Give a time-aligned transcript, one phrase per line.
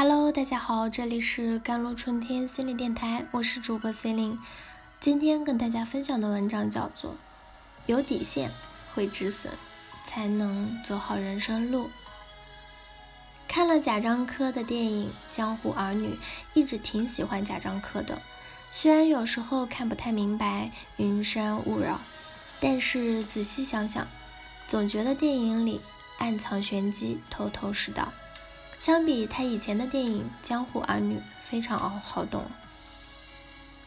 [0.00, 4.38] Hello，大家好，这里是甘露春天心理电台，我是主播 C 琳。
[5.00, 7.10] 今天跟大家分享的文章叫做
[7.86, 8.52] 《有底线
[8.94, 9.50] 会止损，
[10.04, 11.86] 才能走好人生路》。
[13.48, 16.10] 看了贾樟柯的电影《江湖儿女》，
[16.54, 18.22] 一直挺喜欢贾樟柯的。
[18.70, 22.00] 虽然有时候看不太明白云山雾绕，
[22.60, 24.06] 但是仔细想想，
[24.68, 25.80] 总觉得电影里
[26.18, 28.12] 暗藏玄机，头头是道。
[28.78, 32.44] 相比他以前的电影《江湖儿女》，非常好懂，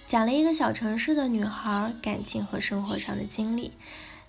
[0.05, 3.71] 讲了一个小城市的女孩感情和生活上的经历，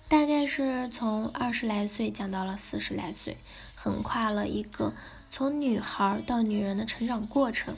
[0.07, 3.37] 大概是从二十来岁讲到了四十来岁，
[3.75, 4.93] 横跨了一个
[5.29, 7.75] 从女孩到女人的成长过程。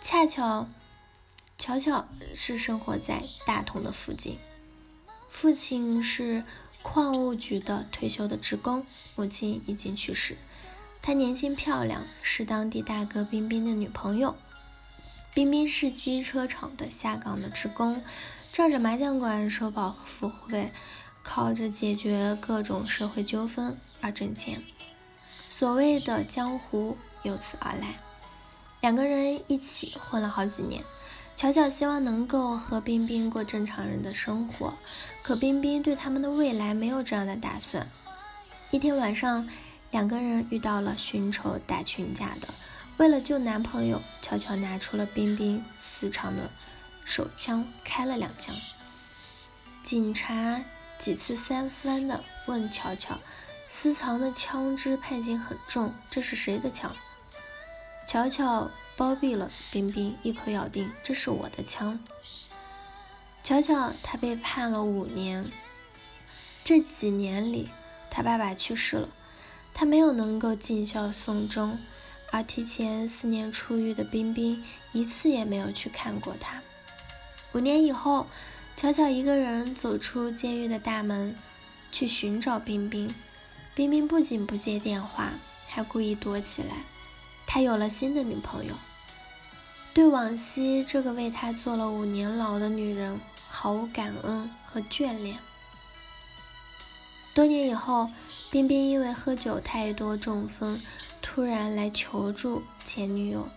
[0.00, 0.68] 恰巧。
[1.58, 4.36] 巧巧是生活在大同的附近，
[5.28, 6.44] 父亲是
[6.82, 10.36] 矿务局的退休的职工，母亲已经去世。
[11.04, 14.36] 他年轻漂亮，是当地大哥冰冰的女朋友。
[15.34, 18.04] 冰冰是机车厂的下岗的职工，
[18.52, 20.72] 仗着麻将馆收保护费，
[21.24, 24.62] 靠着解决各种社会纠纷而挣钱。
[25.48, 27.96] 所谓的江湖由此而来。
[28.80, 30.84] 两个人一起混了好几年。
[31.34, 34.74] 巧巧希望能够和冰冰过正常人的生活，
[35.22, 37.88] 可冰冰对他们的未来没有这样的打算。
[38.70, 39.48] 一天晚上，
[39.92, 42.48] 两个人遇到了寻仇打群架的。
[42.96, 46.50] 为了救男朋友，巧巧拿出了冰冰私藏的
[47.04, 48.52] 手枪，开了两枪。
[49.84, 50.60] 警察
[50.98, 53.20] 几次三番的问巧巧，
[53.68, 56.96] 私藏的枪支判刑很重，这是谁的枪？
[58.04, 58.68] 巧巧。
[58.94, 61.98] 包庇了冰冰，一口咬定这是我的枪。
[63.42, 65.50] 巧巧，他被判了五年。
[66.62, 67.70] 这几年里，
[68.10, 69.08] 他爸爸去世了，
[69.74, 71.78] 他没有能够尽孝送终，
[72.30, 76.62] 而提前四年出狱的冰冰一次也没有去看过他。
[77.52, 78.26] 五年以后，
[78.76, 81.36] 巧巧一个人走出监狱的大门，
[81.90, 83.14] 去寻找冰冰。
[83.74, 85.32] 冰冰不仅不接电话，
[85.66, 86.76] 还故意躲起来。
[87.46, 88.74] 他有了新的女朋友，
[89.92, 95.38] 对往昔这个为他坐了五年牢的女人毫无感恩和眷恋。
[97.34, 98.10] 多年以后，
[98.50, 100.80] 冰冰因为喝酒太多中风，
[101.22, 103.48] 突然来求助前女友，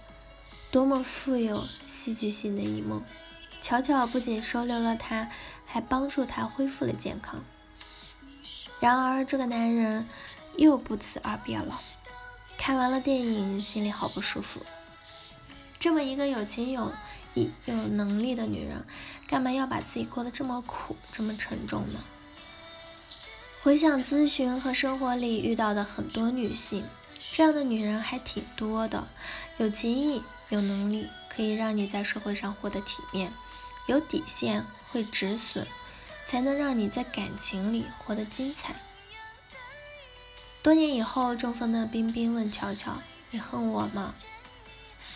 [0.71, 3.01] 多么富有戏剧性的一幕！
[3.59, 5.29] 巧巧不仅收留了他，
[5.65, 7.43] 还帮助他恢复了健康。
[8.79, 10.07] 然而，这个男人
[10.55, 11.81] 又不辞而别了。
[12.57, 14.61] 看完了电影，心里好不舒服。
[15.77, 16.93] 这么一个有情有
[17.33, 18.85] 义、有能力的女人，
[19.27, 21.99] 干嘛要把自己过得这么苦、这么沉重呢？
[23.65, 26.85] 回想咨询和生活里遇到的很多女性，
[27.31, 29.07] 这样的女人还挺多的。
[29.57, 33.31] 有情义、有能力，可以让你在社会上获得体面；
[33.87, 35.65] 有底线，会止损，
[36.27, 38.75] 才能让你在感情里活得精彩。
[40.61, 43.01] 多年以后，中风的冰冰问巧巧
[43.31, 44.13] ：“你恨我吗？”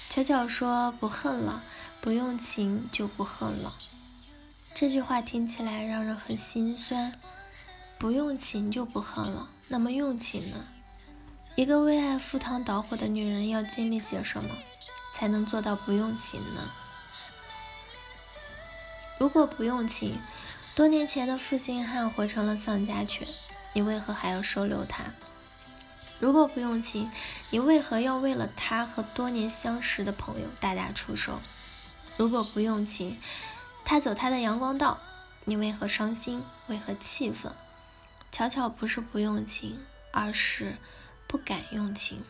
[0.10, 1.62] 巧巧说：“不恨了，
[2.02, 3.76] 不用情就不恨了。”
[4.74, 7.14] 这句话听起来让人很心酸。
[8.00, 10.66] 不用情就不恨了，那么用情呢？
[11.56, 14.56] 一个为爱赴汤蹈火的女人要经历些什么，
[15.12, 16.72] 才能做到不用情呢？
[19.18, 20.18] 如果不用情，
[20.76, 23.28] 多年前的负心汉活成了丧家犬，
[23.74, 25.04] 你为何还要收留他？
[26.22, 27.12] 如果不用情，
[27.50, 31.42] 你为何要为了他和多年相识的朋友大打出手？
[32.16, 33.20] 如果不用情，
[33.84, 35.00] 他走他的阳光道，
[35.44, 36.42] 你为何伤心？
[36.68, 37.52] 为何气愤？
[38.32, 39.80] 巧巧不是不用情，
[40.12, 40.78] 而是
[41.28, 42.24] 不敢用情。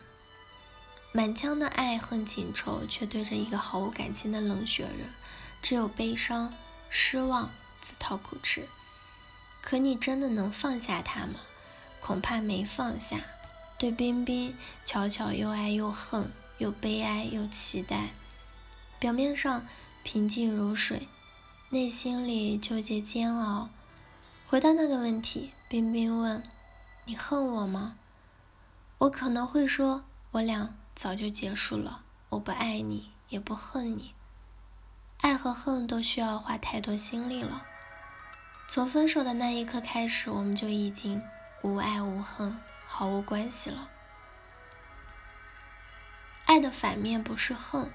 [1.12, 5.08] 满腔的爱恨情仇，却对着一个毫无感情的冷血人，
[5.60, 6.54] 只有悲伤、
[6.88, 7.50] 失望，
[7.80, 8.68] 自讨苦吃。
[9.60, 11.40] 可你真的能放下他吗？
[12.00, 13.18] 恐怕没放下。
[13.78, 18.10] 对冰冰，巧巧又爱又恨，又悲哀又期待。
[18.98, 19.66] 表面上
[20.02, 21.08] 平静如水，
[21.70, 23.70] 内心里纠结煎熬。
[24.46, 26.42] 回到那个问题，冰冰问
[27.06, 27.94] ：“你恨我吗？”
[28.98, 34.12] 我可能会说：“我俩早就结束了，我不爱你，也不恨你。
[35.20, 37.64] 爱和恨都需要花太多心力了。
[38.66, 41.22] 从分手的那一刻开始，我们就已经
[41.62, 43.88] 无爱无恨。”毫无关系了。
[46.46, 47.92] 爱的反面不是恨，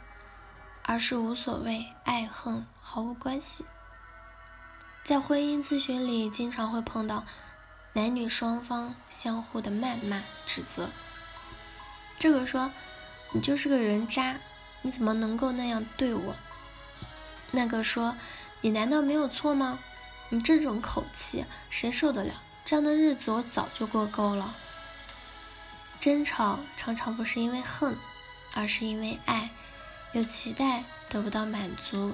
[0.82, 1.92] 而是无所谓。
[2.06, 3.66] 爱恨毫无关系。
[5.04, 7.26] 在婚姻咨询里，经常会碰到
[7.96, 10.90] 男女双方相互的谩骂、指责。
[12.20, 12.70] 这个说
[13.32, 14.36] ：“你就是个人渣，
[14.82, 16.36] 你怎么能够那样对我？”
[17.52, 18.18] 那个说
[18.60, 19.80] ：“你难道没有错吗？
[20.28, 22.34] 你这种口气谁受得了？
[22.66, 24.54] 这样的日子我早就过够了。”
[25.98, 27.96] 争吵常常不是因为恨，
[28.56, 29.52] 而是因为爱，
[30.12, 32.14] 有期待得不到满足，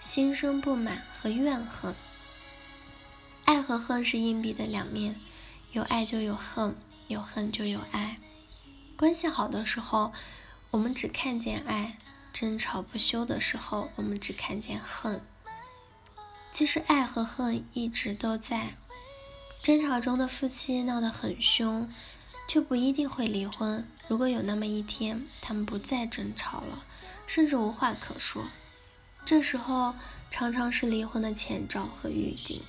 [0.00, 1.94] 心生不满和怨恨。
[3.50, 5.16] 爱和恨是硬币的两面，
[5.72, 6.76] 有爱就有恨，
[7.08, 8.20] 有恨就有爱。
[8.96, 10.12] 关系好的时候，
[10.70, 11.96] 我们只看见爱；
[12.32, 15.20] 争吵不休的时候，我们只看见恨。
[16.52, 18.76] 其实爱和恨一直都在。
[19.60, 21.90] 争吵中的夫妻闹得很凶，
[22.46, 23.84] 就不一定会离婚。
[24.06, 26.84] 如果有那么一天，他们不再争吵了，
[27.26, 28.46] 甚至无话可说，
[29.24, 29.96] 这时候
[30.30, 32.62] 常常是离婚的前兆和预警。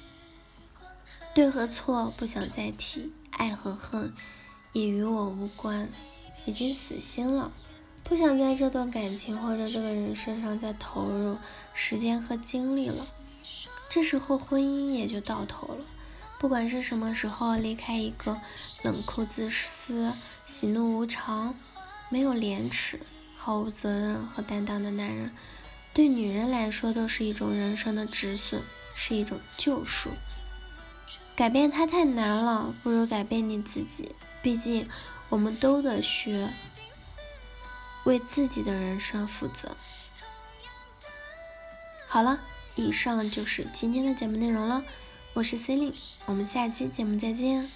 [1.33, 4.13] 对和错不想再提，爱和恨
[4.74, 5.89] 也与我无关，
[6.45, 7.54] 已经死心了，
[8.04, 11.38] 不想在这段感情或者这个人身上再投入
[11.74, 13.07] 时间和精力了。
[13.88, 15.86] 这时候婚姻也就到头了。
[16.38, 18.42] 不管是什么时候离开一个
[18.83, 20.12] 冷酷自私、
[20.45, 21.56] 喜怒无常、
[22.10, 23.00] 没有廉耻、
[23.38, 25.31] 毫无责任和担当的男人，
[25.94, 28.62] 对女人来说都是一种人生的止损，
[28.95, 30.10] 是一种救赎。
[31.36, 34.13] 改变他太难了，不如改变你自己。
[34.42, 34.90] 毕竟，
[35.30, 36.54] 我们都得学
[38.06, 39.75] 为自己的人生负责。
[42.08, 42.40] 好了，
[42.75, 44.84] 以上就是今天的节目内容了。
[45.34, 47.69] 我是 C e l i n e 我们下期节目再见。